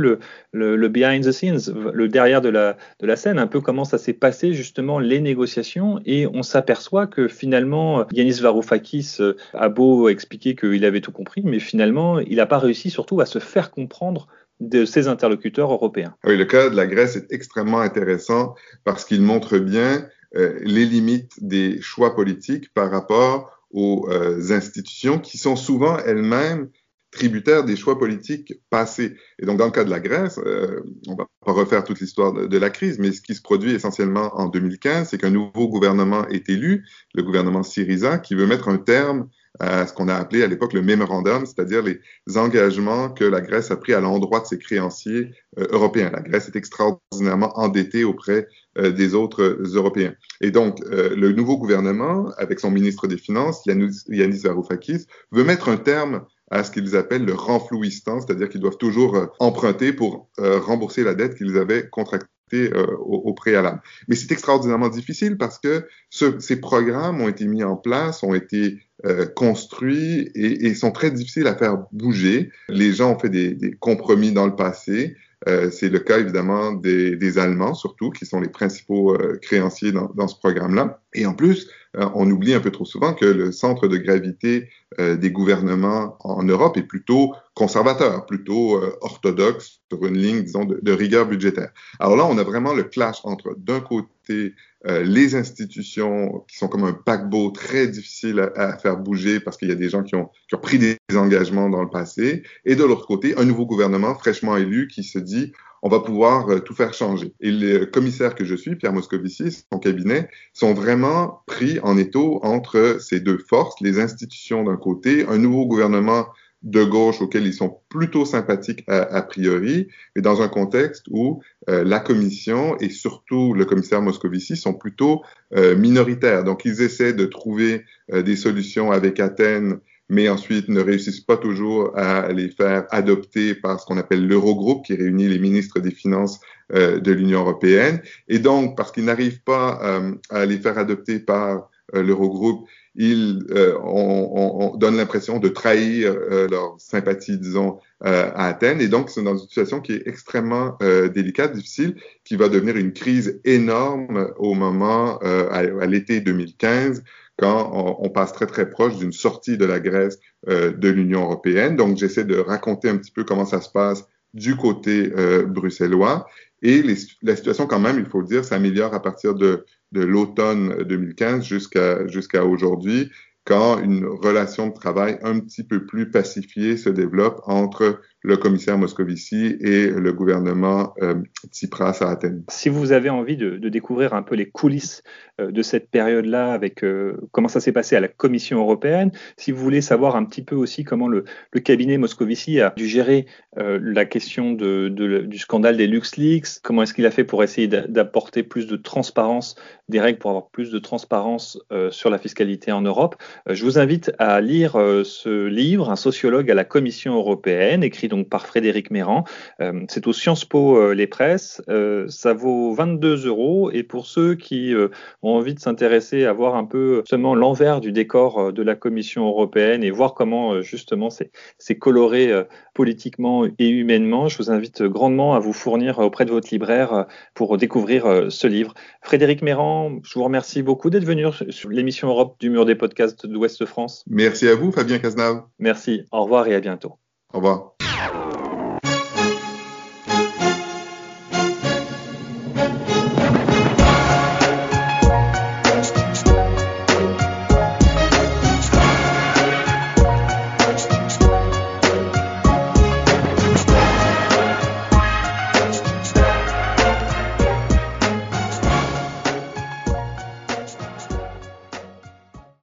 le, 0.52 0.88
behind 0.88 1.24
the 1.24 1.32
scenes, 1.32 1.60
le 1.92 2.08
derrière 2.08 2.40
de 2.40 2.48
la, 2.48 3.16
scène, 3.16 3.38
un 3.38 3.46
peu 3.46 3.60
comment 3.60 3.84
ça 3.84 3.98
s'est 3.98 4.14
passé 4.14 4.54
justement 4.54 4.98
les 4.98 5.20
négociations 5.20 6.00
et 6.06 6.26
on 6.26 6.42
s'aperçoit 6.42 7.06
que 7.06 7.28
finalement 7.28 8.06
Yanis 8.12 8.40
Varoufakis 8.40 9.18
a 9.52 9.68
beau 9.68 10.08
expliquer 10.08 10.54
qu'il 10.54 10.84
avait 10.86 11.02
tout 11.02 11.12
compris, 11.12 11.42
mais 11.44 11.58
finalement 11.58 12.18
il 12.18 12.36
n'a 12.36 12.46
pas 12.46 12.58
réussi 12.58 12.88
surtout 12.88 13.20
à 13.20 13.26
se 13.26 13.40
faire 13.40 13.70
comprendre 13.70 14.26
de 14.60 14.84
ses 14.84 15.08
interlocuteurs 15.08 15.72
européens. 15.72 16.14
Oui, 16.24 16.36
le 16.36 16.44
cas 16.44 16.68
de 16.68 16.76
la 16.76 16.86
Grèce 16.86 17.16
est 17.16 17.32
extrêmement 17.32 17.80
intéressant 17.80 18.54
parce 18.84 19.04
qu'il 19.04 19.22
montre 19.22 19.58
bien 19.58 19.92
euh, 19.94 20.06
les 20.32 20.86
limites 20.86 21.32
des 21.40 21.80
choix 21.80 22.14
politiques 22.14 22.72
par 22.72 22.90
rapport 22.90 23.60
aux 23.70 24.08
euh, 24.10 24.50
institutions 24.50 25.18
qui 25.18 25.38
sont 25.38 25.56
souvent 25.56 25.98
elles-mêmes 25.98 26.70
tributaires 27.10 27.64
des 27.64 27.76
choix 27.76 27.98
politiques 27.98 28.54
passés. 28.70 29.16
Et 29.40 29.46
donc, 29.46 29.58
dans 29.58 29.64
le 29.64 29.72
cas 29.72 29.84
de 29.84 29.90
la 29.90 29.98
Grèce, 29.98 30.38
euh, 30.38 30.80
on 31.08 31.16
va 31.16 31.26
pas 31.44 31.52
refaire 31.52 31.82
toute 31.82 32.00
l'histoire 32.00 32.32
de, 32.32 32.46
de, 32.46 32.58
la 32.58 32.70
crise, 32.70 32.98
mais 33.00 33.10
ce 33.10 33.20
qui 33.20 33.34
se 33.34 33.42
produit 33.42 33.72
essentiellement 33.72 34.30
en 34.38 34.48
2015, 34.48 35.08
c'est 35.08 35.18
qu'un 35.18 35.30
nouveau 35.30 35.68
gouvernement 35.68 36.26
est 36.28 36.48
élu, 36.48 36.86
le 37.14 37.22
gouvernement 37.22 37.64
Syriza, 37.64 38.18
qui 38.18 38.34
veut 38.34 38.46
mettre 38.46 38.68
un 38.68 38.78
terme 38.78 39.28
à 39.58 39.86
ce 39.86 39.92
qu'on 39.92 40.08
a 40.08 40.14
appelé 40.14 40.42
à 40.42 40.46
l'époque 40.46 40.72
le 40.72 40.82
memorandum, 40.82 41.44
c'est-à-dire 41.44 41.82
les 41.82 42.00
engagements 42.36 43.10
que 43.10 43.24
la 43.24 43.40
Grèce 43.40 43.70
a 43.70 43.76
pris 43.76 43.92
à 43.92 44.00
l'endroit 44.00 44.40
de 44.40 44.46
ses 44.46 44.58
créanciers 44.58 45.32
euh, 45.58 45.66
européens. 45.70 46.10
La 46.12 46.20
Grèce 46.20 46.48
est 46.48 46.56
extraordinairement 46.56 47.58
endettée 47.58 48.04
auprès 48.04 48.46
euh, 48.78 48.92
des 48.92 49.14
autres 49.14 49.58
Européens. 49.74 50.14
Et 50.40 50.50
donc, 50.50 50.80
euh, 50.82 51.14
le 51.16 51.32
nouveau 51.32 51.58
gouvernement, 51.58 52.30
avec 52.38 52.60
son 52.60 52.70
ministre 52.70 53.06
des 53.08 53.18
Finances, 53.18 53.62
Yanis, 53.66 54.04
Yanis 54.08 54.40
Varoufakis, 54.40 55.06
veut 55.32 55.44
mettre 55.44 55.68
un 55.68 55.76
terme 55.76 56.24
à 56.52 56.64
ce 56.64 56.70
qu'ils 56.70 56.96
appellent 56.96 57.24
le 57.24 57.34
renflouissement, 57.34 58.20
c'est-à-dire 58.20 58.48
qu'ils 58.48 58.60
doivent 58.60 58.76
toujours 58.76 59.28
emprunter 59.38 59.92
pour 59.92 60.28
rembourser 60.36 61.04
la 61.04 61.14
dette 61.14 61.36
qu'ils 61.36 61.56
avaient 61.56 61.88
contractée 61.88 62.26
euh, 62.56 62.86
au, 62.98 63.32
préalable. 63.32 63.80
Mais 64.08 64.16
c'est 64.16 64.30
extraordinairement 64.32 64.88
difficile 64.88 65.36
parce 65.36 65.58
que 65.58 65.86
ces 66.10 66.60
programmes 66.60 67.20
ont 67.20 67.28
été 67.28 67.46
mis 67.46 67.62
en 67.62 67.76
place, 67.76 68.22
ont 68.22 68.34
été 68.34 68.78
euh, 69.06 69.26
construits 69.26 70.30
et, 70.34 70.74
sont 70.74 70.90
très 70.90 71.10
difficiles 71.10 71.46
à 71.46 71.54
faire 71.54 71.78
bouger. 71.92 72.50
Les 72.68 72.92
gens 72.92 73.12
ont 73.12 73.18
fait 73.18 73.30
des, 73.30 73.54
des 73.54 73.72
compromis 73.72 74.32
dans 74.32 74.46
le 74.46 74.56
passé. 74.56 75.16
Euh, 75.48 75.70
c'est 75.70 75.88
le 75.88 76.00
cas 76.00 76.18
évidemment 76.18 76.72
des, 76.72 77.16
des, 77.16 77.38
Allemands 77.38 77.72
surtout, 77.72 78.10
qui 78.10 78.26
sont 78.26 78.40
les 78.40 78.48
principaux 78.48 79.14
euh, 79.14 79.38
créanciers 79.40 79.90
dans, 79.90 80.10
dans 80.14 80.28
ce 80.28 80.36
programme-là. 80.36 81.00
Et 81.14 81.24
en 81.24 81.32
plus, 81.32 81.70
euh, 81.96 82.06
on 82.14 82.30
oublie 82.30 82.52
un 82.52 82.60
peu 82.60 82.70
trop 82.70 82.84
souvent 82.84 83.14
que 83.14 83.24
le 83.24 83.50
centre 83.50 83.88
de 83.88 83.96
gravité 83.96 84.68
des 84.98 85.30
gouvernements 85.30 86.16
en 86.18 86.42
Europe 86.42 86.76
est 86.76 86.82
plutôt 86.82 87.32
conservateur, 87.60 88.24
plutôt 88.24 88.80
orthodoxe 89.02 89.80
sur 89.90 90.06
une 90.06 90.16
ligne, 90.16 90.42
disons, 90.42 90.64
de, 90.64 90.92
rigueur 90.92 91.26
budgétaire. 91.26 91.72
Alors 91.98 92.16
là, 92.16 92.24
on 92.24 92.38
a 92.38 92.42
vraiment 92.42 92.72
le 92.72 92.84
clash 92.84 93.18
entre, 93.24 93.54
d'un 93.58 93.80
côté, 93.80 94.54
les 94.86 95.34
institutions 95.34 96.42
qui 96.48 96.56
sont 96.56 96.68
comme 96.68 96.84
un 96.84 96.94
paquebot 96.94 97.50
très 97.50 97.86
difficile 97.86 98.50
à, 98.56 98.78
faire 98.78 98.96
bouger 98.96 99.40
parce 99.40 99.58
qu'il 99.58 99.68
y 99.68 99.72
a 99.72 99.74
des 99.74 99.90
gens 99.90 100.02
qui 100.02 100.14
ont, 100.16 100.30
pris 100.62 100.78
des 100.78 100.96
engagements 101.14 101.68
dans 101.68 101.82
le 101.82 101.90
passé, 101.90 102.44
et 102.64 102.76
de 102.76 102.84
l'autre 102.84 103.06
côté, 103.06 103.36
un 103.36 103.44
nouveau 103.44 103.66
gouvernement 103.66 104.14
fraîchement 104.14 104.56
élu 104.56 104.88
qui 104.88 105.04
se 105.04 105.18
dit 105.18 105.52
on 105.82 105.88
va 105.88 106.00
pouvoir 106.00 106.48
euh, 106.48 106.60
tout 106.60 106.74
faire 106.74 106.94
changer. 106.94 107.32
Et 107.40 107.50
les 107.50 107.88
commissaires 107.88 108.34
que 108.34 108.44
je 108.44 108.54
suis, 108.54 108.76
Pierre 108.76 108.92
Moscovici, 108.92 109.64
son 109.72 109.78
cabinet, 109.78 110.28
sont 110.52 110.74
vraiment 110.74 111.42
pris 111.46 111.80
en 111.80 111.96
étau 111.96 112.40
entre 112.42 112.98
ces 113.00 113.20
deux 113.20 113.38
forces, 113.38 113.80
les 113.80 113.98
institutions 113.98 114.64
d'un 114.64 114.76
côté, 114.76 115.26
un 115.26 115.38
nouveau 115.38 115.66
gouvernement 115.66 116.26
de 116.62 116.84
gauche 116.84 117.22
auquel 117.22 117.46
ils 117.46 117.54
sont 117.54 117.78
plutôt 117.88 118.24
sympathiques 118.24 118.84
a, 118.86 119.22
priori, 119.22 119.88
mais 120.14 120.22
dans 120.22 120.42
un 120.42 120.48
contexte 120.48 121.06
où 121.10 121.42
euh, 121.68 121.84
la 121.84 122.00
Commission 122.00 122.76
et 122.78 122.90
surtout 122.90 123.54
le 123.54 123.64
commissaire 123.64 124.02
Moscovici 124.02 124.56
sont 124.56 124.74
plutôt 124.74 125.22
euh, 125.56 125.74
minoritaires. 125.76 126.44
Donc 126.44 126.64
ils 126.64 126.82
essaient 126.82 127.14
de 127.14 127.24
trouver 127.24 127.84
des 128.12 128.36
solutions 128.36 128.90
avec 128.90 129.20
Athènes 129.20 129.78
mais 130.10 130.28
ensuite 130.28 130.68
ne 130.68 130.80
réussissent 130.80 131.20
pas 131.20 131.36
toujours 131.36 131.96
à 131.96 132.32
les 132.32 132.48
faire 132.48 132.84
adopter 132.90 133.54
par 133.54 133.80
ce 133.80 133.86
qu'on 133.86 133.96
appelle 133.96 134.26
l'Eurogroupe, 134.26 134.84
qui 134.84 134.94
réunit 134.96 135.28
les 135.28 135.38
ministres 135.38 135.78
des 135.78 135.92
Finances 135.92 136.40
euh, 136.74 136.98
de 136.98 137.12
l'Union 137.12 137.40
européenne. 137.40 138.02
Et 138.28 138.40
donc, 138.40 138.76
parce 138.76 138.90
qu'ils 138.90 139.04
n'arrivent 139.04 139.42
pas 139.42 139.78
euh, 139.82 140.12
à 140.28 140.44
les 140.46 140.58
faire 140.58 140.78
adopter 140.78 141.20
par 141.20 141.70
euh, 141.94 142.02
l'Eurogroupe, 142.02 142.68
ils 142.94 143.44
on, 143.82 144.72
on, 144.72 144.76
donne 144.76 144.96
l'impression 144.96 145.38
de 145.38 145.48
trahir 145.48 146.14
leur 146.50 146.74
sympathie, 146.78 147.38
disons, 147.38 147.78
à 148.00 148.46
Athènes. 148.46 148.80
Et 148.80 148.88
donc, 148.88 149.10
c'est 149.10 149.22
dans 149.22 149.36
une 149.36 149.46
situation 149.46 149.80
qui 149.80 149.92
est 149.92 150.02
extrêmement 150.06 150.76
délicate, 151.14 151.52
difficile, 151.52 151.96
qui 152.24 152.36
va 152.36 152.48
devenir 152.48 152.76
une 152.76 152.92
crise 152.92 153.40
énorme 153.44 154.32
au 154.38 154.54
moment, 154.54 155.18
à, 155.18 155.58
à 155.58 155.86
l'été 155.86 156.20
2015, 156.20 157.04
quand 157.40 157.70
on, 157.72 158.06
on, 158.06 158.10
passe 158.10 158.32
très 158.32 158.46
très 158.46 158.68
proche 158.68 158.98
d'une 158.98 159.12
sortie 159.12 159.56
de 159.56 159.64
la 159.64 159.80
Grèce 159.80 160.18
euh, 160.48 160.72
de 160.72 160.88
l'Union 160.88 161.22
européenne. 161.22 161.76
Donc 161.76 161.96
j'essaie 161.96 162.24
de 162.24 162.38
raconter 162.38 162.88
un 162.88 162.96
petit 162.96 163.10
peu 163.10 163.24
comment 163.24 163.46
ça 163.46 163.60
se 163.60 163.70
passe 163.70 164.06
du 164.34 164.56
côté 164.56 165.12
euh, 165.16 165.44
bruxellois. 165.44 166.26
Et 166.62 166.82
la 167.22 167.36
situation 167.36 167.66
quand 167.66 167.80
même, 167.80 167.98
il 167.98 168.06
faut 168.06 168.20
le 168.20 168.26
dire, 168.26 168.44
s'améliore 168.44 168.94
à 168.94 169.00
partir 169.02 169.34
de, 169.34 169.64
l'automne 169.92 170.84
2015 170.84 171.44
jusqu'à 171.44 172.06
jusqu'à 172.06 172.44
aujourd'hui 172.44 173.10
quand 173.44 173.80
une 173.80 174.04
relation 174.04 174.68
de 174.68 174.72
travail 174.72 175.18
un 175.22 175.40
petit 175.40 175.64
peu 175.64 175.84
plus 175.84 176.10
pacifiée 176.10 176.76
se 176.76 176.88
développe 176.88 177.40
entre 177.46 178.00
le 178.22 178.36
commissaire 178.36 178.76
Moscovici 178.76 179.56
et 179.60 179.88
le 179.88 180.12
gouvernement 180.12 180.94
euh, 181.02 181.14
Tsipras 181.50 181.98
à 182.00 182.10
Athènes. 182.10 182.44
Si 182.48 182.68
vous 182.68 182.92
avez 182.92 183.08
envie 183.08 183.36
de, 183.36 183.56
découvrir 183.70 184.14
un 184.14 184.22
peu 184.22 184.34
les 184.34 184.50
coulisses 184.50 185.02
euh, 185.40 185.50
de 185.50 185.62
cette 185.62 185.90
période-là, 185.90 186.52
avec 186.52 186.84
euh, 186.84 187.16
comment 187.32 187.48
ça 187.48 187.60
s'est 187.60 187.72
passé 187.72 187.96
à 187.96 188.00
la 188.00 188.08
Commission 188.08 188.58
européenne, 188.58 189.10
si 189.36 189.52
vous 189.52 189.62
voulez 189.62 189.80
savoir 189.80 190.16
un 190.16 190.24
petit 190.24 190.42
peu 190.42 190.54
aussi 190.54 190.84
comment 190.84 191.08
le, 191.08 191.24
cabinet 191.64 191.98
Moscovici 191.98 192.60
a 192.60 192.72
dû 192.76 192.88
gérer 192.88 193.26
la 193.56 194.06
question 194.06 194.52
du 194.52 195.38
scandale 195.38 195.76
des 195.76 195.86
LuxLeaks, 195.86 196.60
comment 196.62 196.82
est-ce 196.82 196.94
qu'il 196.94 197.04
a 197.04 197.10
fait 197.10 197.22
pour 197.22 197.44
essayer 197.44 197.68
d'apporter 197.68 198.42
plus 198.42 198.66
de 198.66 198.76
transparence, 198.76 199.56
des 199.90 200.00
règles 200.00 200.18
pour 200.18 200.30
avoir 200.30 200.48
plus 200.48 200.70
de 200.70 200.78
transparence 200.78 201.58
sur 201.90 202.08
la 202.08 202.18
fiscalité 202.18 202.72
en 202.72 202.80
Europe, 202.80 203.16
je 203.46 203.62
vous 203.62 203.78
invite 203.78 204.10
à 204.18 204.40
lire 204.40 204.72
ce 205.04 205.46
livre, 205.46 205.90
Un 205.90 205.96
sociologue 205.96 206.50
à 206.50 206.54
la 206.54 206.64
Commission 206.64 207.14
européenne, 207.14 207.84
écrit 207.84 208.08
donc 208.10 208.28
par 208.28 208.46
Frédéric 208.46 208.90
Méran. 208.90 209.24
Euh, 209.62 209.84
c'est 209.88 210.06
au 210.06 210.12
Sciences 210.12 210.44
Po 210.44 210.76
euh, 210.76 210.92
les 210.92 211.06
presses. 211.06 211.62
Euh, 211.70 212.06
ça 212.08 212.34
vaut 212.34 212.74
22 212.74 213.26
euros. 213.26 213.70
Et 213.72 213.82
pour 213.82 214.06
ceux 214.06 214.34
qui 214.34 214.74
ont 215.22 215.34
envie 215.34 215.54
de 215.54 215.60
s'intéresser 215.60 216.26
à 216.26 216.32
voir 216.32 216.54
un 216.56 216.64
peu 216.64 217.02
seulement 217.08 217.34
l'envers 217.34 217.80
du 217.80 217.92
décor 217.92 218.52
de 218.52 218.62
la 218.62 218.74
Commission 218.74 219.26
européenne 219.26 219.82
et 219.82 219.90
voir 219.90 220.14
comment 220.14 220.60
justement 220.60 221.08
c'est 221.10 221.78
coloré 221.78 222.32
politiquement 222.74 223.46
et 223.58 223.68
humainement, 223.68 224.28
je 224.28 224.36
vous 224.38 224.50
invite 224.50 224.82
grandement 224.82 225.34
à 225.34 225.38
vous 225.38 225.52
fournir 225.52 225.98
auprès 226.00 226.24
de 226.24 226.30
votre 226.30 226.48
libraire 226.50 227.06
pour 227.34 227.56
découvrir 227.56 228.26
ce 228.28 228.46
livre. 228.46 228.74
Frédéric 229.02 229.42
Méran, 229.42 229.98
je 230.02 230.14
vous 230.14 230.24
remercie 230.24 230.62
beaucoup 230.62 230.90
d'être 230.90 231.04
venu 231.04 231.26
sur 231.50 231.70
l'émission 231.70 232.08
Europe 232.08 232.36
du 232.40 232.50
mur 232.50 232.64
des 232.66 232.74
podcasts 232.74 233.26
d'Ouest 233.26 233.64
France. 233.64 234.04
Merci 234.08 234.48
à 234.48 234.54
vous, 234.54 234.72
Fabien 234.72 234.98
Cazenave. 234.98 235.42
Merci. 235.58 236.04
Au 236.12 236.22
revoir 236.24 236.48
et 236.48 236.54
à 236.54 236.60
bientôt. 236.60 236.98
Au 237.32 237.38
revoir. 237.38 237.79
Yeah. 238.00 238.39